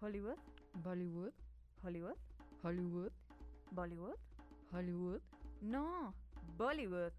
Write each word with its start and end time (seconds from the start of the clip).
Hollywood, 0.00 0.38
Bollywood, 0.84 1.32
Hollywood, 1.82 2.14
Hollywood, 2.62 3.10
Bollywood. 3.72 4.16
Hollywood. 4.70 5.20
No, 5.60 6.14
Bollywood. 6.56 7.12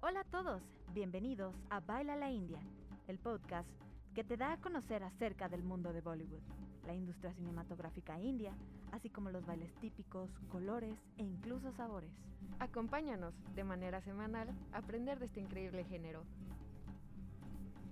Hola 0.00 0.20
a 0.20 0.24
todos, 0.24 0.60
bienvenidos 0.92 1.54
a 1.70 1.78
Baila 1.78 2.16
la 2.16 2.28
India, 2.28 2.58
el 3.06 3.20
podcast 3.20 3.68
que 4.12 4.24
te 4.24 4.36
da 4.36 4.54
a 4.54 4.56
conocer 4.56 5.04
acerca 5.04 5.48
del 5.48 5.62
mundo 5.62 5.92
de 5.92 6.00
Bollywood, 6.00 6.42
la 6.84 6.94
industria 6.94 7.32
cinematográfica 7.32 8.18
india, 8.18 8.56
así 8.90 9.08
como 9.08 9.30
los 9.30 9.46
bailes 9.46 9.72
típicos, 9.76 10.32
colores 10.50 10.98
e 11.16 11.22
incluso 11.22 11.70
sabores. 11.70 12.10
Acompáñanos 12.58 13.34
de 13.54 13.62
manera 13.62 14.00
semanal 14.00 14.48
a 14.72 14.78
aprender 14.78 15.20
de 15.20 15.26
este 15.26 15.38
increíble 15.38 15.84
género. 15.84 16.24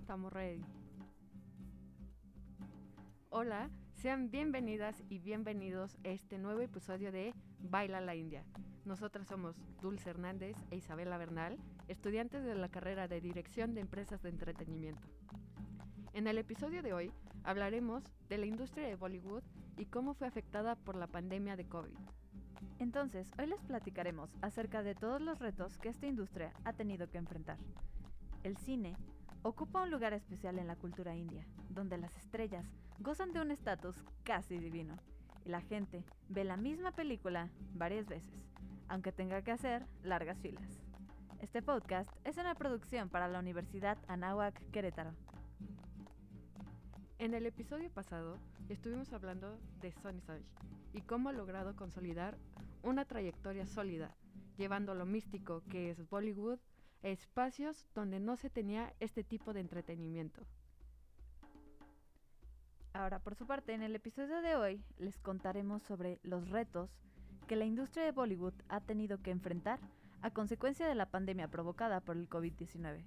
Estamos 0.01 0.33
ready. 0.33 0.65
Hola, 3.29 3.69
sean 4.01 4.31
bienvenidas 4.31 5.03
y 5.09 5.19
bienvenidos 5.19 5.97
a 6.05 6.07
este 6.07 6.37
nuevo 6.37 6.61
episodio 6.61 7.11
de 7.11 7.33
Baila 7.59 7.99
la 7.99 8.15
India. 8.15 8.45
Nosotras 8.85 9.27
somos 9.27 9.57
Dulce 9.81 10.09
Hernández 10.09 10.55
e 10.71 10.77
Isabela 10.77 11.17
Bernal, 11.17 11.57
estudiantes 11.89 12.45
de 12.45 12.55
la 12.55 12.69
carrera 12.69 13.09
de 13.09 13.19
Dirección 13.19 13.73
de 13.73 13.81
Empresas 13.81 14.21
de 14.21 14.29
Entretenimiento. 14.29 15.05
En 16.13 16.27
el 16.27 16.37
episodio 16.37 16.81
de 16.81 16.93
hoy 16.93 17.11
hablaremos 17.43 18.05
de 18.29 18.37
la 18.37 18.45
industria 18.45 18.87
de 18.87 18.95
Bollywood 18.95 19.43
y 19.75 19.87
cómo 19.87 20.13
fue 20.13 20.27
afectada 20.27 20.77
por 20.77 20.95
la 20.95 21.07
pandemia 21.07 21.57
de 21.57 21.67
COVID. 21.67 21.97
Entonces, 22.79 23.29
hoy 23.37 23.47
les 23.47 23.61
platicaremos 23.63 24.29
acerca 24.41 24.81
de 24.81 24.95
todos 24.95 25.19
los 25.19 25.39
retos 25.39 25.77
que 25.77 25.89
esta 25.89 26.07
industria 26.07 26.53
ha 26.63 26.71
tenido 26.71 27.09
que 27.09 27.17
enfrentar. 27.17 27.57
El 28.43 28.55
cine 28.59 28.95
ocupa 29.43 29.83
un 29.83 29.91
lugar 29.91 30.13
especial 30.13 30.57
en 30.57 30.67
la 30.67 30.77
cultura 30.77 31.17
india, 31.17 31.45
donde 31.69 31.97
las 31.97 32.15
estrellas 32.17 32.65
gozan 32.99 33.31
de 33.31 33.39
un 33.39 33.51
estatus 33.51 33.95
casi 34.23 34.57
divino, 34.57 34.97
y 35.45 35.49
la 35.49 35.61
gente 35.61 36.03
ve 36.27 36.43
la 36.43 36.57
misma 36.57 36.91
película 36.91 37.49
varias 37.73 38.07
veces, 38.07 38.33
aunque 38.89 39.13
tenga 39.13 39.41
que 39.41 39.51
hacer 39.51 39.85
largas 40.03 40.37
filas. 40.39 40.81
Este 41.41 41.61
podcast 41.61 42.09
es 42.25 42.37
una 42.37 42.55
producción 42.55 43.07
para 43.09 43.29
la 43.29 43.39
Universidad 43.39 43.97
Anáhuac 44.09 44.59
Querétaro. 44.71 45.13
En 47.19 47.33
el 47.33 47.45
episodio 47.45 47.89
pasado 47.89 48.37
estuvimos 48.67 49.13
hablando 49.13 49.57
de 49.79 49.93
Sonny 49.93 50.19
Sage 50.19 50.43
y 50.93 51.01
cómo 51.01 51.29
ha 51.29 51.33
logrado 51.33 51.77
consolidar 51.77 52.37
una 52.83 53.05
trayectoria 53.05 53.65
sólida, 53.65 54.13
llevando 54.57 54.93
lo 54.93 55.05
místico 55.05 55.63
que 55.69 55.89
es 55.89 56.09
Bollywood 56.09 56.59
a 57.03 57.07
espacios 57.07 57.87
donde 57.95 58.19
no 58.19 58.35
se 58.35 58.49
tenía 58.49 58.93
este 58.99 59.23
tipo 59.23 59.53
de 59.53 59.61
entretenimiento. 59.61 60.45
Ahora, 62.99 63.19
por 63.19 63.33
su 63.33 63.47
parte, 63.47 63.73
en 63.73 63.81
el 63.81 63.95
episodio 63.95 64.41
de 64.41 64.57
hoy 64.57 64.83
les 64.97 65.17
contaremos 65.19 65.81
sobre 65.83 66.19
los 66.21 66.49
retos 66.49 66.99
que 67.47 67.55
la 67.55 67.63
industria 67.63 68.03
de 68.03 68.11
Bollywood 68.11 68.55
ha 68.67 68.81
tenido 68.81 69.21
que 69.21 69.31
enfrentar 69.31 69.79
a 70.21 70.31
consecuencia 70.31 70.85
de 70.85 70.95
la 70.95 71.05
pandemia 71.05 71.47
provocada 71.47 72.01
por 72.01 72.17
el 72.17 72.29
COVID-19. 72.29 73.05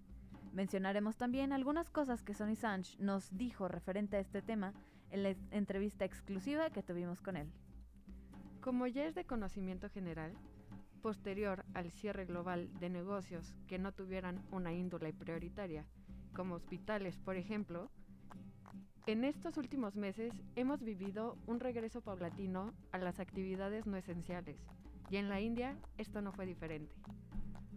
Mencionaremos 0.55 1.19
también 1.19 1.53
algunas 1.53 1.91
cosas 1.91 2.23
que 2.23 2.33
Sonny 2.33 2.57
Sanch 2.57 2.99
nos 3.01 3.37
dijo 3.37 3.69
referente 3.69 4.17
a 4.17 4.21
este 4.21 4.41
tema 4.41 4.73
en 5.11 5.25
la 5.25 5.35
entrevista 5.51 6.07
exclusiva 6.07 6.71
que 6.71 6.83
tuvimos 6.83 7.21
con 7.21 7.37
él. 7.37 7.53
Como 8.63 8.87
ya 8.87 9.05
es 9.05 9.15
de 9.15 9.27
conocimiento 9.27 9.91
general, 9.91 10.33
posterior 11.03 11.67
al 11.75 11.91
cierre 11.91 12.25
global 12.25 12.71
de 12.81 12.89
negocios 12.89 13.55
que 13.67 13.79
no 13.79 13.93
tuvieran 13.93 14.43
una 14.53 14.73
índole 14.73 15.13
prioritaria, 15.13 15.85
como 16.35 16.55
hospitales, 16.55 17.19
por 17.19 17.37
ejemplo, 17.37 17.91
en 19.07 19.25
estos 19.25 19.57
últimos 19.57 19.97
meses 19.97 20.33
hemos 20.55 20.83
vivido 20.83 21.37
un 21.47 21.59
regreso 21.59 22.01
paulatino 22.03 22.73
a 22.93 22.99
las 22.99 23.19
actividades 23.19 23.87
no 23.87 23.97
esenciales, 23.97 24.57
y 25.11 25.17
en 25.17 25.29
la 25.29 25.41
India 25.41 25.77
esto 25.99 26.23
no 26.23 26.33
fue 26.33 26.47
diferente. 26.47 26.95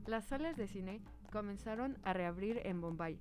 Las 0.06 0.26
salas 0.26 0.56
de 0.56 0.68
cine 0.68 1.02
comenzaron 1.32 1.98
a 2.04 2.14
reabrir 2.14 2.62
en 2.64 2.80
Bombay, 2.80 3.20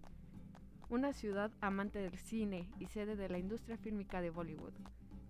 una 0.90 1.14
ciudad 1.14 1.50
amante 1.62 1.98
del 1.98 2.18
cine 2.18 2.68
y 2.78 2.86
sede 2.86 3.16
de 3.16 3.28
la 3.30 3.38
industria 3.38 3.78
fílmica 3.78 4.20
de 4.20 4.30
Bollywood, 4.30 4.74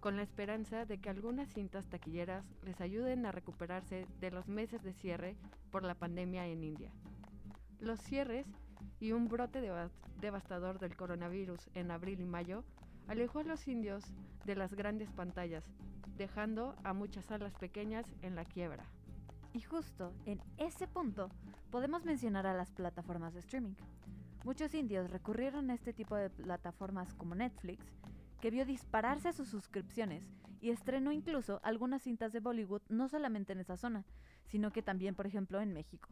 con 0.00 0.16
la 0.16 0.22
esperanza 0.22 0.84
de 0.84 0.99
que 0.99 1.09
algunas 1.09 1.49
cintas 1.50 1.87
taquilleras 1.87 2.44
les 2.65 2.81
ayuden 2.81 3.25
a 3.25 3.32
recuperarse 3.32 4.06
de 4.20 4.31
los 4.32 4.49
meses 4.49 4.82
de 4.82 4.93
cierre 4.93 5.37
por 5.70 5.84
la 5.84 5.94
pandemia 5.94 6.47
en 6.49 6.65
India. 6.65 6.91
Los 7.78 8.00
cierres 8.00 8.47
y 9.04 9.12
un 9.12 9.28
brote 9.28 9.60
devastador 10.19 10.78
del 10.78 10.97
coronavirus 10.97 11.69
en 11.75 11.91
abril 11.91 12.20
y 12.20 12.25
mayo 12.25 12.65
alejó 13.06 13.41
a 13.41 13.44
los 13.44 13.69
indios 13.69 14.03
de 14.47 14.56
las 14.56 14.72
grandes 14.72 15.12
pantallas, 15.12 15.62
dejando 16.16 16.75
a 16.84 16.94
muchas 16.94 17.26
salas 17.26 17.53
pequeñas 17.53 18.06
en 18.22 18.34
la 18.34 18.47
quiebra. 18.47 18.87
Y 19.53 19.60
justo 19.60 20.14
en 20.25 20.41
ese 20.56 20.88
punto 20.88 21.28
podemos 21.70 22.06
mencionar 22.06 22.47
a 22.47 22.54
las 22.54 22.72
plataformas 22.72 23.34
de 23.34 23.41
streaming. 23.41 23.75
Muchos 24.43 24.72
indios 24.72 25.10
recurrieron 25.10 25.69
a 25.69 25.75
este 25.75 25.93
tipo 25.93 26.16
de 26.16 26.31
plataformas 26.31 27.12
como 27.12 27.34
Netflix, 27.34 27.84
que 28.41 28.50
vio 28.50 28.64
dispararse 28.64 29.34
sus 29.34 29.50
suscripciones 29.50 30.25
y 30.62 30.70
estrenó 30.70 31.12
incluso 31.12 31.60
algunas 31.62 32.00
cintas 32.00 32.32
de 32.32 32.41
Bollywood 32.41 32.81
no 32.88 33.10
solamente 33.10 33.53
en 33.53 33.60
esa 33.60 33.76
zona, 33.76 34.06
sino 34.47 34.72
que 34.72 34.81
también, 34.81 35.14
por 35.14 35.26
ejemplo, 35.26 35.60
en 35.60 35.75
México. 35.75 36.09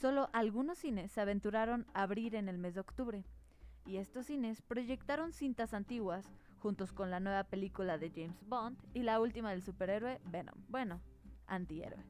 Solo 0.00 0.30
algunos 0.32 0.78
cines 0.78 1.12
se 1.12 1.20
aventuraron 1.20 1.84
a 1.92 2.04
abrir 2.04 2.34
en 2.34 2.48
el 2.48 2.56
mes 2.56 2.72
de 2.74 2.80
octubre, 2.80 3.22
y 3.84 3.98
estos 3.98 4.24
cines 4.26 4.62
proyectaron 4.62 5.34
cintas 5.34 5.74
antiguas 5.74 6.24
juntos 6.58 6.90
con 6.90 7.10
la 7.10 7.20
nueva 7.20 7.44
película 7.44 7.98
de 7.98 8.08
James 8.08 8.42
Bond 8.48 8.78
y 8.94 9.02
la 9.02 9.20
última 9.20 9.50
del 9.50 9.62
superhéroe 9.62 10.18
Venom, 10.24 10.54
bueno, 10.70 11.02
antihéroe, 11.46 12.02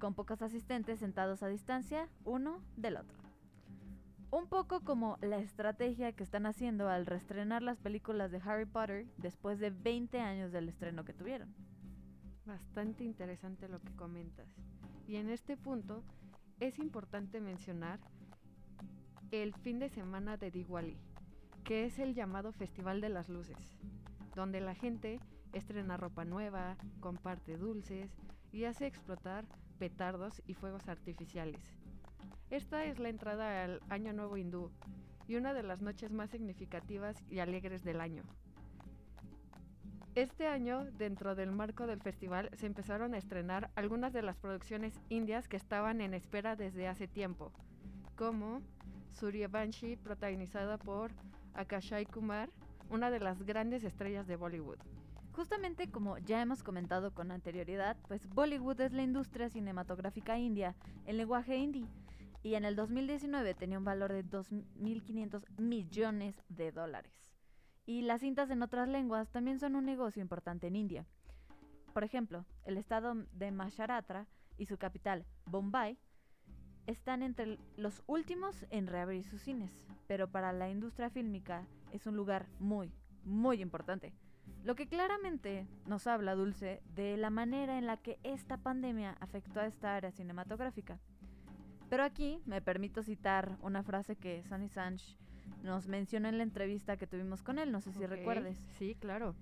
con 0.00 0.14
pocos 0.14 0.40
asistentes 0.40 0.98
sentados 1.00 1.42
a 1.42 1.48
distancia 1.48 2.08
uno 2.24 2.62
del 2.78 2.96
otro. 2.96 3.18
Un 4.30 4.46
poco 4.46 4.80
como 4.80 5.18
la 5.20 5.36
estrategia 5.36 6.12
que 6.12 6.22
están 6.22 6.46
haciendo 6.46 6.88
al 6.88 7.04
reestrenar 7.04 7.60
las 7.60 7.78
películas 7.78 8.30
de 8.30 8.40
Harry 8.42 8.64
Potter 8.64 9.06
después 9.18 9.58
de 9.58 9.68
20 9.68 10.18
años 10.20 10.50
del 10.50 10.70
estreno 10.70 11.04
que 11.04 11.12
tuvieron. 11.12 11.54
Bastante 12.46 13.04
interesante 13.04 13.68
lo 13.68 13.82
que 13.82 13.94
comentas. 13.96 14.48
Y 15.06 15.16
en 15.16 15.30
este 15.30 15.56
punto 15.56 16.02
es 16.60 16.78
importante 16.78 17.40
mencionar 17.40 18.00
el 19.30 19.54
fin 19.54 19.78
de 19.78 19.88
semana 19.88 20.36
de 20.36 20.50
Diwali, 20.50 20.96
que 21.64 21.84
es 21.84 21.98
el 21.98 22.14
llamado 22.14 22.52
Festival 22.52 23.00
de 23.00 23.10
las 23.10 23.28
Luces, 23.28 23.76
donde 24.34 24.60
la 24.60 24.74
gente 24.74 25.20
estrena 25.52 25.96
ropa 25.96 26.24
nueva, 26.24 26.76
comparte 27.00 27.56
dulces 27.56 28.10
y 28.52 28.64
hace 28.64 28.86
explotar 28.86 29.44
petardos 29.78 30.42
y 30.46 30.54
fuegos 30.54 30.88
artificiales. 30.88 31.60
Esta 32.50 32.84
es 32.84 32.98
la 32.98 33.10
entrada 33.10 33.64
al 33.64 33.80
Año 33.88 34.12
Nuevo 34.12 34.36
Hindú 34.36 34.70
y 35.26 35.36
una 35.36 35.52
de 35.52 35.62
las 35.62 35.82
noches 35.82 36.12
más 36.12 36.30
significativas 36.30 37.22
y 37.28 37.40
alegres 37.40 37.84
del 37.84 38.00
año. 38.00 38.22
Este 40.16 40.46
año, 40.46 40.86
dentro 40.96 41.34
del 41.34 41.52
marco 41.52 41.86
del 41.86 42.00
festival, 42.00 42.48
se 42.54 42.64
empezaron 42.64 43.12
a 43.12 43.18
estrenar 43.18 43.70
algunas 43.74 44.14
de 44.14 44.22
las 44.22 44.38
producciones 44.38 44.98
indias 45.10 45.46
que 45.46 45.58
estaban 45.58 46.00
en 46.00 46.14
espera 46.14 46.56
desde 46.56 46.88
hace 46.88 47.06
tiempo, 47.06 47.52
como 48.16 48.62
Suryavanshi, 49.12 49.96
protagonizada 49.96 50.78
por 50.78 51.10
Akashay 51.52 52.06
Kumar, 52.06 52.48
una 52.88 53.10
de 53.10 53.20
las 53.20 53.42
grandes 53.42 53.84
estrellas 53.84 54.26
de 54.26 54.36
Bollywood. 54.36 54.78
Justamente 55.32 55.90
como 55.90 56.16
ya 56.16 56.40
hemos 56.40 56.62
comentado 56.62 57.12
con 57.12 57.30
anterioridad, 57.30 57.98
pues 58.08 58.26
Bollywood 58.26 58.80
es 58.80 58.94
la 58.94 59.02
industria 59.02 59.50
cinematográfica 59.50 60.38
india 60.38 60.74
en 61.04 61.18
lenguaje 61.18 61.58
hindi 61.58 61.86
y 62.42 62.54
en 62.54 62.64
el 62.64 62.74
2019 62.74 63.52
tenía 63.52 63.76
un 63.76 63.84
valor 63.84 64.14
de 64.14 64.24
2.500 64.24 65.42
millones 65.58 66.42
de 66.48 66.72
dólares 66.72 67.35
y 67.86 68.02
las 68.02 68.20
cintas 68.20 68.50
en 68.50 68.62
otras 68.62 68.88
lenguas 68.88 69.30
también 69.30 69.60
son 69.60 69.76
un 69.76 69.86
negocio 69.86 70.20
importante 70.20 70.66
en 70.66 70.76
India. 70.76 71.06
Por 71.94 72.04
ejemplo, 72.04 72.44
el 72.64 72.76
estado 72.76 73.14
de 73.32 73.52
Maharashtra 73.52 74.26
y 74.58 74.66
su 74.66 74.76
capital, 74.76 75.24
Bombay, 75.46 75.96
están 76.86 77.22
entre 77.22 77.58
los 77.76 78.02
últimos 78.06 78.66
en 78.70 78.86
reabrir 78.86 79.24
sus 79.24 79.40
cines, 79.40 79.72
pero 80.06 80.28
para 80.28 80.52
la 80.52 80.68
industria 80.68 81.10
fílmica 81.10 81.66
es 81.92 82.06
un 82.06 82.16
lugar 82.16 82.46
muy, 82.58 82.92
muy 83.24 83.62
importante. 83.62 84.12
Lo 84.64 84.74
que 84.74 84.88
claramente 84.88 85.66
nos 85.86 86.06
habla, 86.06 86.34
Dulce, 86.34 86.82
de 86.94 87.16
la 87.16 87.30
manera 87.30 87.78
en 87.78 87.86
la 87.86 87.96
que 87.96 88.18
esta 88.24 88.56
pandemia 88.56 89.16
afectó 89.20 89.60
a 89.60 89.66
esta 89.66 89.96
área 89.96 90.12
cinematográfica. 90.12 90.98
Pero 91.88 92.02
aquí 92.02 92.40
me 92.46 92.60
permito 92.60 93.02
citar 93.02 93.58
una 93.62 93.82
frase 93.84 94.16
que 94.16 94.42
Sonny 94.44 94.68
Sanch 94.68 95.16
nos 95.62 95.88
mencionó 95.88 96.28
en 96.28 96.38
la 96.38 96.44
entrevista 96.44 96.96
que 96.96 97.06
tuvimos 97.06 97.42
con 97.42 97.58
él, 97.58 97.72
no 97.72 97.80
sé 97.80 97.92
si 97.92 98.06
recuerdes. 98.06 98.58
Sí, 98.78 98.94
claro. 98.94 99.34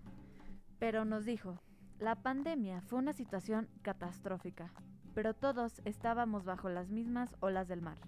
Pero 0.79 1.05
nos 1.05 1.25
dijo, 1.25 1.61
la 1.99 2.17
pandemia 2.17 2.81
fue 2.83 2.99
una 2.99 3.13
situación 3.13 3.69
catastrófica, 3.83 4.73
pero 5.15 5.35
todos 5.35 5.81
estábamos 5.85 6.45
bajo 6.45 6.69
las 6.69 6.91
mismas 6.91 7.37
olas 7.41 7.69
del 7.69 7.83
mar. 7.83 7.99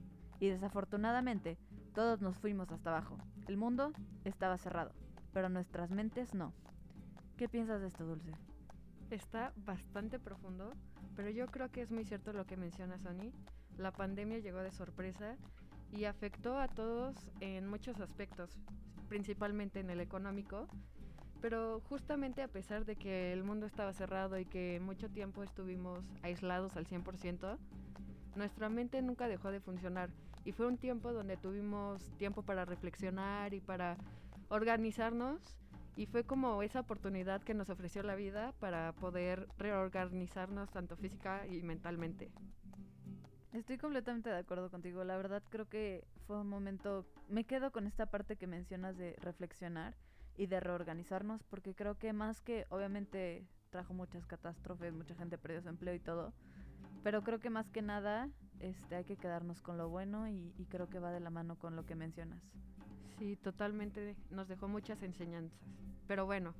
Y 0.40 0.48
desafortunadamente, 0.48 1.56
todos 1.94 2.20
nos 2.20 2.36
fuimos 2.36 2.70
hasta 2.72 2.90
abajo. 2.90 3.16
El 3.48 3.56
mundo 3.56 3.92
estaba 4.24 4.58
cerrado, 4.58 4.92
pero 5.32 5.48
nuestras 5.48 5.90
mentes 5.90 6.34
no. 6.34 6.52
¿Qué 7.36 7.48
piensas 7.48 7.80
de 7.80 7.88
esto, 7.88 8.04
Dulce? 8.04 8.32
Está 9.10 9.52
bastante 9.56 10.18
profundo, 10.18 10.72
pero 11.14 11.30
yo 11.30 11.46
creo 11.46 11.70
que 11.70 11.82
es 11.82 11.90
muy 11.90 12.04
cierto 12.04 12.32
lo 12.32 12.44
que 12.44 12.56
menciona 12.56 12.98
Sony. 12.98 13.32
La 13.78 13.92
pandemia 13.92 14.38
llegó 14.38 14.58
de 14.58 14.72
sorpresa 14.72 15.36
y 15.92 16.04
afectó 16.04 16.58
a 16.58 16.68
todos 16.68 17.16
en 17.40 17.66
muchos 17.66 18.00
aspectos, 18.00 18.50
principalmente 19.08 19.80
en 19.80 19.90
el 19.90 20.00
económico, 20.00 20.68
pero 21.40 21.80
justamente 21.88 22.42
a 22.42 22.48
pesar 22.48 22.84
de 22.84 22.96
que 22.96 23.32
el 23.32 23.44
mundo 23.44 23.66
estaba 23.66 23.92
cerrado 23.92 24.38
y 24.38 24.44
que 24.46 24.80
mucho 24.80 25.08
tiempo 25.08 25.42
estuvimos 25.42 26.04
aislados 26.22 26.76
al 26.76 26.86
100%, 26.86 27.58
nuestra 28.34 28.68
mente 28.68 29.00
nunca 29.02 29.28
dejó 29.28 29.50
de 29.50 29.60
funcionar 29.60 30.10
y 30.44 30.52
fue 30.52 30.66
un 30.66 30.78
tiempo 30.78 31.12
donde 31.12 31.36
tuvimos 31.36 32.02
tiempo 32.18 32.42
para 32.42 32.64
reflexionar 32.64 33.54
y 33.54 33.60
para 33.60 33.96
organizarnos 34.48 35.40
y 35.96 36.06
fue 36.06 36.24
como 36.24 36.62
esa 36.62 36.80
oportunidad 36.80 37.42
que 37.42 37.54
nos 37.54 37.70
ofreció 37.70 38.02
la 38.02 38.14
vida 38.14 38.52
para 38.60 38.92
poder 38.92 39.48
reorganizarnos 39.58 40.70
tanto 40.70 40.96
física 40.96 41.46
y 41.46 41.62
mentalmente. 41.62 42.30
Estoy 43.56 43.78
completamente 43.78 44.28
de 44.28 44.36
acuerdo 44.36 44.70
contigo. 44.70 45.02
La 45.02 45.16
verdad 45.16 45.42
creo 45.48 45.66
que 45.66 46.04
fue 46.26 46.38
un 46.38 46.46
momento... 46.46 47.06
Me 47.30 47.44
quedo 47.44 47.72
con 47.72 47.86
esta 47.86 48.04
parte 48.04 48.36
que 48.36 48.46
mencionas 48.46 48.98
de 48.98 49.16
reflexionar 49.22 49.96
y 50.36 50.46
de 50.46 50.60
reorganizarnos 50.60 51.42
porque 51.44 51.74
creo 51.74 51.96
que 51.96 52.12
más 52.12 52.42
que 52.42 52.66
obviamente 52.68 53.46
trajo 53.70 53.94
muchas 53.94 54.26
catástrofes, 54.26 54.92
mucha 54.92 55.14
gente 55.14 55.38
perdió 55.38 55.62
su 55.62 55.70
empleo 55.70 55.94
y 55.94 56.00
todo, 56.00 56.34
pero 57.02 57.22
creo 57.22 57.40
que 57.40 57.48
más 57.48 57.70
que 57.70 57.80
nada 57.80 58.28
este, 58.60 58.94
hay 58.94 59.04
que 59.04 59.16
quedarnos 59.16 59.62
con 59.62 59.78
lo 59.78 59.88
bueno 59.88 60.28
y, 60.28 60.52
y 60.58 60.66
creo 60.66 60.90
que 60.90 60.98
va 60.98 61.10
de 61.10 61.20
la 61.20 61.30
mano 61.30 61.56
con 61.56 61.76
lo 61.76 61.86
que 61.86 61.94
mencionas. 61.94 62.42
Sí, 63.18 63.36
totalmente 63.36 64.16
nos 64.28 64.48
dejó 64.48 64.68
muchas 64.68 65.02
enseñanzas. 65.02 65.58
Pero 66.06 66.26
bueno, 66.26 66.52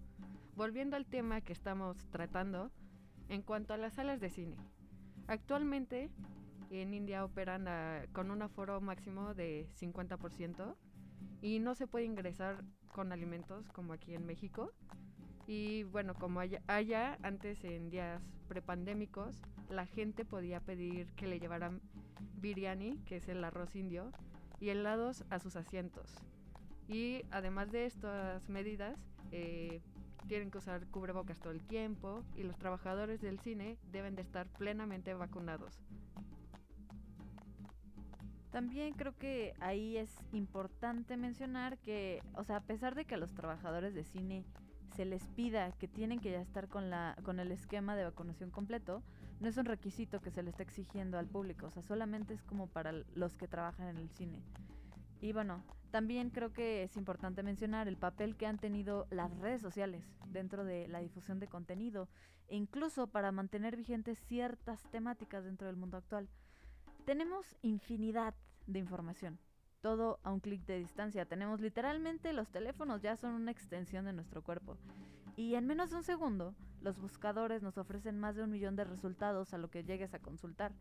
volviendo 0.56 0.96
al 0.96 1.04
tema 1.04 1.42
que 1.42 1.52
estamos 1.52 2.06
tratando, 2.06 2.70
en 3.28 3.42
cuanto 3.42 3.74
a 3.74 3.76
las 3.76 3.92
salas 3.92 4.18
de 4.18 4.30
cine. 4.30 4.56
Actualmente 5.26 6.10
en 6.70 6.94
India 6.94 7.24
operan 7.24 7.66
con 8.12 8.30
un 8.30 8.42
aforo 8.42 8.80
máximo 8.80 9.34
de 9.34 9.68
50% 9.80 10.74
y 11.42 11.58
no 11.58 11.74
se 11.74 11.86
puede 11.86 12.04
ingresar 12.04 12.64
con 12.92 13.12
alimentos 13.12 13.68
como 13.70 13.92
aquí 13.92 14.14
en 14.14 14.26
México. 14.26 14.72
Y 15.46 15.84
bueno, 15.84 16.14
como 16.14 16.40
allá, 16.40 16.60
allá 16.66 17.18
antes 17.22 17.62
en 17.64 17.90
días 17.90 18.20
prepandémicos, 18.48 19.40
la 19.70 19.86
gente 19.86 20.24
podía 20.24 20.60
pedir 20.60 21.06
que 21.14 21.26
le 21.26 21.38
llevaran 21.38 21.80
biryani, 22.40 22.98
que 23.06 23.16
es 23.16 23.28
el 23.28 23.44
arroz 23.44 23.76
indio, 23.76 24.10
y 24.58 24.70
helados 24.70 25.24
a 25.30 25.38
sus 25.38 25.56
asientos. 25.56 26.14
Y 26.88 27.22
además 27.30 27.70
de 27.70 27.86
estas 27.86 28.48
medidas, 28.48 28.98
eh, 29.30 29.80
tienen 30.26 30.50
que 30.50 30.58
usar 30.58 30.86
cubrebocas 30.88 31.38
todo 31.38 31.52
el 31.52 31.62
tiempo 31.62 32.24
y 32.34 32.42
los 32.42 32.58
trabajadores 32.58 33.20
del 33.20 33.38
cine 33.38 33.78
deben 33.92 34.16
de 34.16 34.22
estar 34.22 34.48
plenamente 34.48 35.14
vacunados. 35.14 35.80
También 38.56 38.94
creo 38.94 39.14
que 39.14 39.52
ahí 39.60 39.98
es 39.98 40.16
importante 40.32 41.18
mencionar 41.18 41.76
que, 41.76 42.22
o 42.32 42.42
sea, 42.42 42.56
a 42.56 42.60
pesar 42.62 42.94
de 42.94 43.04
que 43.04 43.14
a 43.14 43.18
los 43.18 43.34
trabajadores 43.34 43.92
de 43.92 44.02
cine 44.02 44.46
se 44.94 45.04
les 45.04 45.26
pida 45.26 45.72
que 45.72 45.88
tienen 45.88 46.20
que 46.20 46.30
ya 46.30 46.40
estar 46.40 46.66
con, 46.66 46.88
la, 46.88 47.18
con 47.22 47.38
el 47.38 47.52
esquema 47.52 47.94
de 47.96 48.04
vacunación 48.04 48.50
completo, 48.50 49.02
no 49.40 49.48
es 49.50 49.58
un 49.58 49.66
requisito 49.66 50.22
que 50.22 50.30
se 50.30 50.42
le 50.42 50.48
está 50.48 50.62
exigiendo 50.62 51.18
al 51.18 51.26
público, 51.26 51.66
o 51.66 51.70
sea, 51.70 51.82
solamente 51.82 52.32
es 52.32 52.42
como 52.44 52.66
para 52.66 52.92
los 53.14 53.36
que 53.36 53.46
trabajan 53.46 53.88
en 53.88 53.98
el 53.98 54.08
cine. 54.08 54.40
Y 55.20 55.34
bueno, 55.34 55.62
también 55.90 56.30
creo 56.30 56.54
que 56.54 56.82
es 56.82 56.96
importante 56.96 57.42
mencionar 57.42 57.88
el 57.88 57.98
papel 57.98 58.38
que 58.38 58.46
han 58.46 58.56
tenido 58.56 59.06
las 59.10 59.38
redes 59.38 59.60
sociales 59.60 60.02
dentro 60.28 60.64
de 60.64 60.88
la 60.88 61.00
difusión 61.00 61.40
de 61.40 61.46
contenido 61.46 62.08
e 62.48 62.56
incluso 62.56 63.06
para 63.06 63.32
mantener 63.32 63.76
vigentes 63.76 64.18
ciertas 64.18 64.82
temáticas 64.84 65.44
dentro 65.44 65.66
del 65.66 65.76
mundo 65.76 65.98
actual. 65.98 66.26
Tenemos 67.04 67.54
infinidad 67.62 68.34
de 68.66 68.78
información, 68.78 69.38
todo 69.80 70.18
a 70.22 70.32
un 70.32 70.40
clic 70.40 70.64
de 70.66 70.78
distancia. 70.78 71.26
Tenemos 71.26 71.60
literalmente 71.60 72.32
los 72.32 72.50
teléfonos 72.50 73.02
ya 73.02 73.16
son 73.16 73.32
una 73.32 73.50
extensión 73.50 74.04
de 74.04 74.12
nuestro 74.12 74.42
cuerpo. 74.42 74.76
Y 75.36 75.54
en 75.54 75.66
menos 75.66 75.90
de 75.90 75.96
un 75.96 76.02
segundo, 76.02 76.54
los 76.80 76.98
buscadores 76.98 77.62
nos 77.62 77.78
ofrecen 77.78 78.18
más 78.18 78.36
de 78.36 78.42
un 78.42 78.50
millón 78.50 78.76
de 78.76 78.84
resultados 78.84 79.52
a 79.52 79.58
lo 79.58 79.68
que 79.70 79.84
llegues 79.84 80.14
a 80.14 80.18
consultar. 80.18 80.72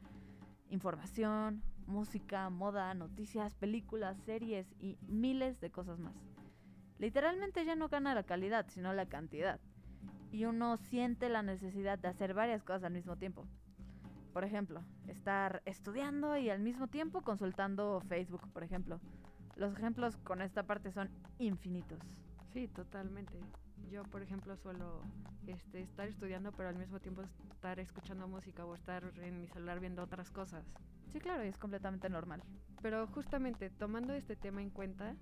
Información, 0.70 1.62
música, 1.88 2.50
moda, 2.50 2.94
noticias, 2.94 3.56
películas, 3.56 4.18
series 4.26 4.68
y 4.80 4.98
miles 5.08 5.60
de 5.60 5.72
cosas 5.72 6.00
más. 6.00 6.16
Literalmente 6.98 7.66
ya 7.66 7.76
no 7.76 7.90
gana 7.90 8.16
la 8.16 8.24
calidad, 8.24 8.66
sino 8.70 8.94
la 8.94 9.06
cantidad. 9.06 9.60
Y 10.32 10.46
uno 10.46 10.78
siente 10.78 11.30
la 11.30 11.44
necesidad 11.44 12.00
de 12.00 12.08
hacer 12.08 12.34
varias 12.34 12.64
cosas 12.64 12.86
al 12.86 12.94
mismo 12.94 13.18
tiempo. 13.18 13.46
Por 14.36 14.44
ejemplo, 14.44 14.84
estar 15.08 15.62
estudiando 15.64 16.36
y 16.36 16.50
al 16.50 16.60
mismo 16.60 16.88
tiempo 16.88 17.22
consultando 17.22 18.02
Facebook, 18.10 18.42
por 18.52 18.64
ejemplo. 18.64 19.00
Los 19.56 19.72
ejemplos 19.78 20.18
con 20.18 20.42
esta 20.42 20.64
parte 20.64 20.92
son 20.92 21.10
infinitos. 21.40 22.00
Sí, 22.52 22.68
totalmente. 22.68 23.40
Yo, 23.90 24.04
por 24.04 24.22
ejemplo, 24.22 24.58
suelo 24.58 25.00
este, 25.48 25.84
estar 25.84 26.10
estudiando, 26.10 26.52
pero 26.52 26.68
al 26.68 26.76
mismo 26.76 27.00
tiempo 27.00 27.22
estar 27.50 27.80
escuchando 27.80 28.28
música 28.28 28.66
o 28.66 28.76
estar 28.76 29.10
en 29.22 29.40
mi 29.40 29.48
celular 29.48 29.80
viendo 29.80 30.04
otras 30.04 30.30
cosas. 30.32 30.66
Sí, 31.14 31.22
claro, 31.22 31.46
y 31.46 31.48
es 31.48 31.58
completamente 31.58 32.10
normal. 32.10 32.44
Pero 32.82 33.08
justamente 33.08 33.70
tomando 33.70 34.14
este 34.14 34.36
tema 34.36 34.62
en 34.62 34.70
cuenta, 34.70 35.16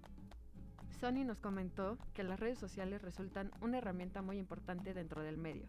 Sony 1.00 1.24
nos 1.24 1.39
comentó 1.39 2.00
que 2.16 2.24
las 2.24 2.39
redes 2.39 2.57
sociales 2.57 3.04
resultan 3.04 3.51
una 3.62 3.77
herramienta 3.77 4.24
muy 4.24 4.39
importante 4.39 4.95
dentro 4.95 5.21
del 5.21 5.38
medio. 5.38 5.68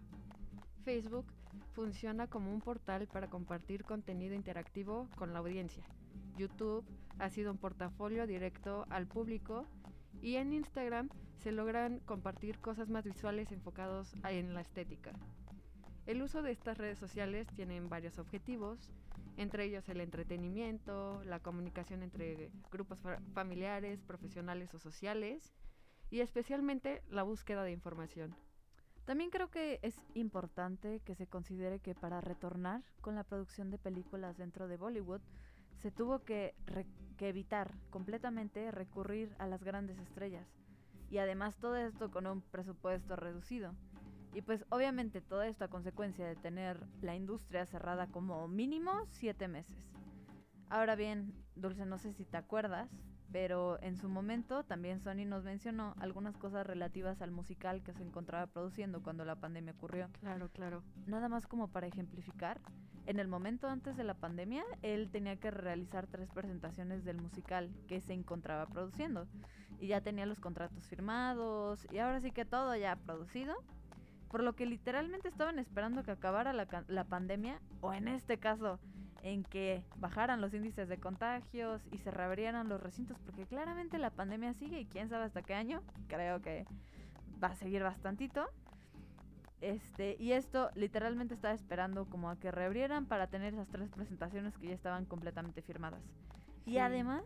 Facebook 0.82 1.26
funciona 1.72 2.26
como 2.26 2.52
un 2.52 2.60
portal 2.60 3.06
para 3.06 3.28
compartir 3.28 3.84
contenido 3.84 4.34
interactivo 4.34 5.08
con 5.16 5.32
la 5.32 5.40
audiencia. 5.40 5.84
YouTube 6.36 6.84
ha 7.18 7.30
sido 7.30 7.52
un 7.52 7.58
portafolio 7.58 8.26
directo 8.26 8.86
al 8.90 9.06
público 9.06 9.66
y 10.22 10.36
en 10.36 10.52
Instagram 10.52 11.10
se 11.38 11.52
logran 11.52 12.00
compartir 12.00 12.58
cosas 12.58 12.88
más 12.88 13.04
visuales 13.04 13.52
enfocados 13.52 14.14
en 14.28 14.54
la 14.54 14.60
estética. 14.60 15.12
El 16.06 16.22
uso 16.22 16.42
de 16.42 16.52
estas 16.52 16.78
redes 16.78 16.98
sociales 16.98 17.48
tiene 17.54 17.80
varios 17.80 18.18
objetivos, 18.18 18.90
entre 19.36 19.64
ellos 19.64 19.88
el 19.88 20.00
entretenimiento, 20.00 21.22
la 21.24 21.40
comunicación 21.40 22.02
entre 22.02 22.50
grupos 22.70 22.98
familiares, 23.32 24.02
profesionales 24.02 24.74
o 24.74 24.78
sociales 24.78 25.54
y 26.10 26.20
especialmente 26.20 27.02
la 27.08 27.22
búsqueda 27.22 27.64
de 27.64 27.72
información. 27.72 28.36
También 29.04 29.30
creo 29.30 29.50
que 29.50 29.80
es 29.82 30.00
importante 30.14 31.00
que 31.00 31.14
se 31.14 31.26
considere 31.26 31.78
que 31.78 31.94
para 31.94 32.22
retornar 32.22 32.82
con 33.02 33.14
la 33.14 33.24
producción 33.24 33.70
de 33.70 33.78
películas 33.78 34.38
dentro 34.38 34.66
de 34.66 34.78
Bollywood, 34.78 35.20
se 35.82 35.90
tuvo 35.90 36.20
que, 36.20 36.54
evitar 37.20 37.74
completamente 37.90 38.70
recurrir 38.70 39.34
a 39.38 39.46
las 39.46 39.62
grandes 39.62 39.98
estrellas. 39.98 40.46
Y 41.10 41.18
además 41.18 41.56
todo 41.56 41.76
esto 41.76 42.10
con 42.10 42.26
un 42.26 42.40
presupuesto 42.40 43.16
reducido. 43.16 43.74
Y 44.34 44.42
pues 44.42 44.64
obviamente 44.70 45.20
todo 45.20 45.42
esto 45.42 45.64
a 45.64 45.68
consecuencia 45.68 46.26
de 46.26 46.36
tener 46.36 46.80
la 47.02 47.14
industria 47.14 47.66
cerrada 47.66 48.06
como 48.08 48.48
mínimo 48.48 49.06
siete 49.10 49.48
meses. 49.48 49.76
Ahora 50.70 50.96
bien, 50.96 51.32
Dulce, 51.54 51.86
no 51.86 51.98
sé 51.98 52.12
si 52.14 52.24
te 52.24 52.36
acuerdas, 52.36 52.90
pero 53.34 53.82
en 53.82 53.96
su 53.96 54.08
momento 54.08 54.62
también 54.62 55.00
Sony 55.00 55.26
nos 55.26 55.42
mencionó 55.42 55.96
algunas 55.98 56.36
cosas 56.36 56.64
relativas 56.64 57.20
al 57.20 57.32
musical 57.32 57.82
que 57.82 57.92
se 57.92 58.04
encontraba 58.04 58.46
produciendo 58.46 59.02
cuando 59.02 59.24
la 59.24 59.34
pandemia 59.34 59.72
ocurrió. 59.72 60.08
Claro, 60.20 60.50
claro. 60.50 60.84
Nada 61.08 61.28
más 61.28 61.48
como 61.48 61.66
para 61.66 61.88
ejemplificar, 61.88 62.60
en 63.06 63.18
el 63.18 63.26
momento 63.26 63.66
antes 63.66 63.96
de 63.96 64.04
la 64.04 64.14
pandemia, 64.14 64.62
él 64.82 65.10
tenía 65.10 65.34
que 65.34 65.50
realizar 65.50 66.06
tres 66.06 66.30
presentaciones 66.30 67.04
del 67.04 67.20
musical 67.20 67.74
que 67.88 68.00
se 68.00 68.12
encontraba 68.12 68.66
produciendo. 68.66 69.26
Y 69.80 69.88
ya 69.88 70.00
tenía 70.00 70.26
los 70.26 70.38
contratos 70.38 70.86
firmados 70.86 71.88
y 71.90 71.98
ahora 71.98 72.20
sí 72.20 72.30
que 72.30 72.44
todo 72.44 72.76
ya 72.76 72.94
producido. 72.94 73.56
Por 74.30 74.44
lo 74.44 74.52
que 74.54 74.64
literalmente 74.64 75.26
estaban 75.26 75.58
esperando 75.58 76.04
que 76.04 76.12
acabara 76.12 76.52
la, 76.52 76.68
la 76.86 77.02
pandemia, 77.02 77.60
o 77.80 77.92
en 77.92 78.06
este 78.06 78.38
caso, 78.38 78.78
en 79.24 79.42
que 79.42 79.82
bajaran 79.96 80.42
los 80.42 80.52
índices 80.52 80.86
de 80.86 80.98
contagios 80.98 81.80
y 81.90 81.96
se 81.96 82.10
reabrieran 82.10 82.68
los 82.68 82.80
recintos, 82.80 83.18
porque 83.24 83.46
claramente 83.46 83.96
la 83.98 84.10
pandemia 84.10 84.52
sigue 84.52 84.80
y 84.80 84.84
quién 84.84 85.08
sabe 85.08 85.24
hasta 85.24 85.40
qué 85.40 85.54
año, 85.54 85.82
creo 86.08 86.42
que 86.42 86.66
va 87.42 87.48
a 87.48 87.54
seguir 87.56 87.82
bastantito. 87.82 88.50
Este, 89.62 90.16
y 90.18 90.32
esto 90.32 90.68
literalmente 90.74 91.32
estaba 91.32 91.54
esperando 91.54 92.04
como 92.04 92.28
a 92.28 92.38
que 92.38 92.50
reabrieran 92.50 93.06
para 93.06 93.28
tener 93.28 93.54
esas 93.54 93.68
tres 93.68 93.88
presentaciones 93.88 94.58
que 94.58 94.68
ya 94.68 94.74
estaban 94.74 95.06
completamente 95.06 95.62
firmadas. 95.62 96.02
Y 96.66 96.76
además, 96.76 97.24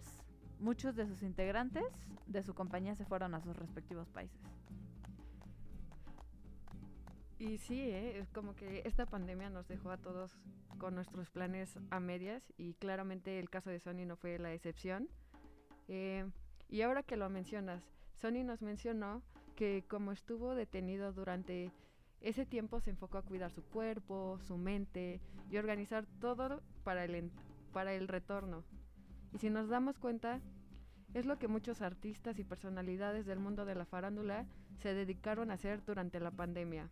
muchos 0.60 0.94
de 0.94 1.04
sus 1.08 1.24
integrantes 1.24 1.84
de 2.28 2.44
su 2.44 2.54
compañía 2.54 2.94
se 2.94 3.06
fueron 3.06 3.34
a 3.34 3.40
sus 3.40 3.56
respectivos 3.56 4.08
países. 4.10 4.38
Y 7.38 7.58
sí, 7.58 7.80
¿eh? 7.80 8.18
es 8.18 8.28
como 8.30 8.56
que 8.56 8.82
esta 8.84 9.06
pandemia 9.06 9.48
nos 9.48 9.68
dejó 9.68 9.90
a 9.90 9.96
todos 9.96 10.36
con 10.78 10.96
nuestros 10.96 11.30
planes 11.30 11.78
a 11.90 12.00
medias 12.00 12.42
y 12.56 12.74
claramente 12.74 13.38
el 13.38 13.48
caso 13.48 13.70
de 13.70 13.78
Sony 13.78 14.06
no 14.06 14.16
fue 14.16 14.38
la 14.38 14.52
excepción. 14.52 15.08
Eh, 15.86 16.28
y 16.68 16.82
ahora 16.82 17.04
que 17.04 17.16
lo 17.16 17.30
mencionas, 17.30 17.82
Sony 18.14 18.42
nos 18.44 18.60
mencionó 18.60 19.22
que 19.54 19.84
como 19.88 20.10
estuvo 20.10 20.54
detenido 20.54 21.12
durante 21.12 21.70
ese 22.20 22.44
tiempo 22.44 22.80
se 22.80 22.90
enfocó 22.90 23.18
a 23.18 23.22
cuidar 23.22 23.52
su 23.52 23.62
cuerpo, 23.62 24.38
su 24.46 24.56
mente 24.56 25.20
y 25.50 25.56
organizar 25.58 26.06
todo 26.20 26.60
para 26.82 27.04
el, 27.04 27.30
para 27.72 27.94
el 27.94 28.08
retorno. 28.08 28.64
Y 29.32 29.38
si 29.38 29.48
nos 29.48 29.68
damos 29.68 29.98
cuenta, 29.98 30.40
es 31.14 31.24
lo 31.24 31.38
que 31.38 31.46
muchos 31.46 31.82
artistas 31.82 32.38
y 32.38 32.44
personalidades 32.44 33.26
del 33.26 33.38
mundo 33.38 33.64
de 33.64 33.76
la 33.76 33.84
farándula 33.84 34.46
se 34.78 34.94
dedicaron 34.94 35.50
a 35.50 35.54
hacer 35.54 35.84
durante 35.84 36.18
la 36.20 36.30
pandemia. 36.30 36.90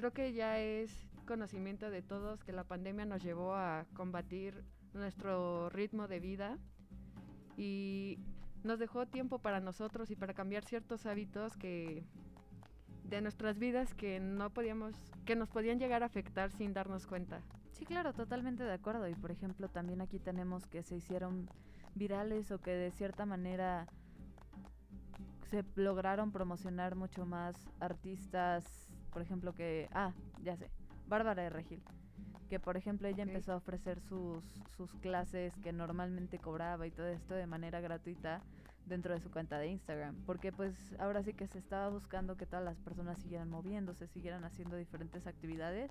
Creo 0.00 0.14
que 0.14 0.32
ya 0.32 0.58
es 0.58 0.90
conocimiento 1.26 1.90
de 1.90 2.00
todos 2.00 2.42
que 2.42 2.52
la 2.52 2.64
pandemia 2.64 3.04
nos 3.04 3.22
llevó 3.22 3.54
a 3.54 3.84
combatir 3.92 4.64
nuestro 4.94 5.68
ritmo 5.68 6.08
de 6.08 6.20
vida 6.20 6.56
y 7.58 8.18
nos 8.64 8.78
dejó 8.78 9.04
tiempo 9.04 9.40
para 9.40 9.60
nosotros 9.60 10.10
y 10.10 10.16
para 10.16 10.32
cambiar 10.32 10.64
ciertos 10.64 11.04
hábitos 11.04 11.54
que 11.58 12.02
de 13.04 13.20
nuestras 13.20 13.58
vidas 13.58 13.92
que 13.92 14.20
no 14.20 14.48
podíamos 14.48 14.94
que 15.26 15.36
nos 15.36 15.50
podían 15.50 15.78
llegar 15.78 16.02
a 16.02 16.06
afectar 16.06 16.50
sin 16.50 16.72
darnos 16.72 17.06
cuenta. 17.06 17.42
Sí, 17.72 17.84
claro, 17.84 18.14
totalmente 18.14 18.64
de 18.64 18.72
acuerdo. 18.72 19.06
Y 19.06 19.14
por 19.14 19.30
ejemplo, 19.30 19.68
también 19.68 20.00
aquí 20.00 20.18
tenemos 20.18 20.66
que 20.66 20.82
se 20.82 20.96
hicieron 20.96 21.46
virales 21.94 22.50
o 22.52 22.58
que 22.58 22.70
de 22.70 22.90
cierta 22.90 23.26
manera 23.26 23.86
se 25.50 25.62
lograron 25.74 26.32
promocionar 26.32 26.96
mucho 26.96 27.26
más 27.26 27.54
artistas, 27.80 28.89
por 29.10 29.22
ejemplo, 29.22 29.52
que, 29.54 29.88
ah, 29.92 30.12
ya 30.42 30.56
sé, 30.56 30.70
Bárbara 31.06 31.42
de 31.42 31.50
Regil, 31.50 31.82
que 32.48 32.58
por 32.58 32.76
ejemplo 32.76 33.08
ella 33.08 33.22
empezó 33.22 33.52
a 33.52 33.56
ofrecer 33.56 34.00
sus, 34.00 34.44
sus 34.76 34.92
clases 34.96 35.52
que 35.62 35.72
normalmente 35.72 36.38
cobraba 36.38 36.86
y 36.86 36.90
todo 36.90 37.06
esto 37.06 37.34
de 37.34 37.46
manera 37.46 37.80
gratuita 37.80 38.42
dentro 38.86 39.14
de 39.14 39.20
su 39.20 39.30
cuenta 39.30 39.58
de 39.58 39.68
Instagram, 39.68 40.16
porque 40.26 40.52
pues 40.52 40.74
ahora 40.98 41.22
sí 41.22 41.32
que 41.32 41.46
se 41.46 41.58
estaba 41.58 41.88
buscando 41.88 42.36
que 42.36 42.46
todas 42.46 42.64
las 42.64 42.78
personas 42.80 43.18
siguieran 43.20 43.48
moviéndose, 43.48 44.08
siguieran 44.08 44.44
haciendo 44.44 44.76
diferentes 44.76 45.26
actividades. 45.26 45.90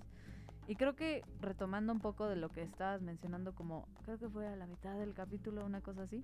Y 0.68 0.76
creo 0.76 0.96
que 0.96 1.24
retomando 1.40 1.94
un 1.94 2.00
poco 2.00 2.28
de 2.28 2.36
lo 2.36 2.50
que 2.50 2.62
estabas 2.62 3.02
mencionando, 3.02 3.56
como 3.56 3.88
creo 4.04 4.20
que 4.20 4.30
fue 4.30 4.48
a 4.48 4.56
la 4.56 4.68
mitad 4.68 5.00
del 5.00 5.14
capítulo, 5.14 5.66
una 5.66 5.82
cosa 5.82 6.04
así, 6.04 6.24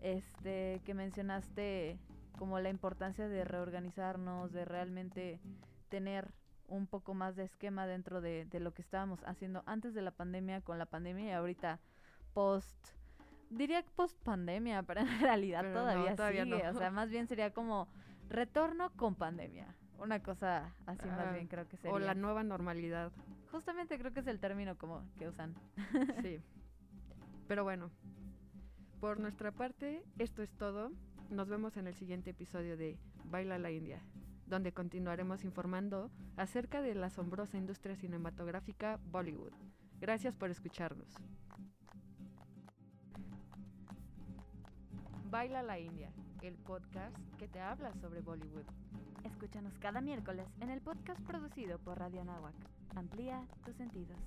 este, 0.00 0.82
que 0.84 0.94
mencionaste 0.94 1.98
como 2.38 2.58
la 2.58 2.70
importancia 2.70 3.28
de 3.28 3.44
reorganizarnos, 3.44 4.52
de 4.52 4.64
realmente 4.64 5.40
tener 5.90 6.32
un 6.68 6.86
poco 6.86 7.12
más 7.12 7.36
de 7.36 7.44
esquema 7.44 7.86
dentro 7.86 8.22
de, 8.22 8.46
de 8.46 8.60
lo 8.60 8.72
que 8.72 8.80
estábamos 8.80 9.20
haciendo 9.24 9.62
antes 9.66 9.92
de 9.92 10.00
la 10.00 10.12
pandemia, 10.12 10.62
con 10.62 10.78
la 10.78 10.86
pandemia 10.86 11.26
y 11.26 11.32
ahorita 11.32 11.80
post 12.32 13.00
diría 13.50 13.84
post 13.96 14.16
pandemia, 14.22 14.82
pero 14.86 15.00
en 15.00 15.20
realidad 15.20 15.72
todavía, 15.72 16.16
sigue. 16.44 16.68
O 16.68 16.74
sea, 16.74 16.90
más 16.90 17.10
bien 17.10 17.26
sería 17.26 17.52
como 17.52 17.88
retorno 18.28 18.90
con 18.96 19.14
pandemia. 19.14 19.66
Una 19.98 20.22
cosa 20.22 20.72
así 20.86 21.06
más 21.08 21.26
ah, 21.28 21.32
bien 21.32 21.46
creo 21.46 21.68
que 21.68 21.76
sería. 21.76 21.94
O 21.94 21.98
la 21.98 22.14
nueva 22.14 22.42
normalidad. 22.42 23.12
Justamente 23.50 23.98
creo 23.98 24.12
que 24.12 24.20
es 24.20 24.26
el 24.28 24.40
término 24.40 24.78
como 24.78 25.04
que 25.18 25.28
usan. 25.28 25.54
sí. 26.22 26.40
Pero 27.48 27.64
bueno, 27.64 27.90
por 29.00 29.20
nuestra 29.20 29.52
parte, 29.52 30.02
esto 30.18 30.42
es 30.42 30.50
todo. 30.52 30.90
Nos 31.28 31.48
vemos 31.48 31.76
en 31.76 31.86
el 31.86 31.94
siguiente 31.94 32.30
episodio 32.30 32.76
de 32.76 32.96
Baila 33.24 33.58
la 33.58 33.70
India, 33.70 34.00
donde 34.50 34.72
continuaremos 34.72 35.44
informando 35.44 36.10
acerca 36.36 36.82
de 36.82 36.94
la 36.94 37.06
asombrosa 37.06 37.56
industria 37.56 37.96
cinematográfica 37.96 38.98
Bollywood. 39.10 39.52
Gracias 40.00 40.36
por 40.36 40.50
escucharnos. 40.50 41.14
Baila 45.30 45.62
la 45.62 45.78
India, 45.78 46.10
el 46.42 46.54
podcast 46.54 47.16
que 47.38 47.46
te 47.46 47.60
habla 47.60 47.94
sobre 47.94 48.20
Bollywood. 48.20 48.66
Escúchanos 49.24 49.78
cada 49.78 50.00
miércoles 50.00 50.48
en 50.60 50.70
el 50.70 50.80
podcast 50.80 51.20
producido 51.22 51.78
por 51.78 51.98
Radio 51.98 52.24
Nahuac. 52.24 52.54
Amplía 52.96 53.46
tus 53.64 53.76
sentidos. 53.76 54.18